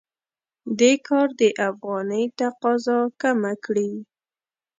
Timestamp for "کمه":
3.21-3.53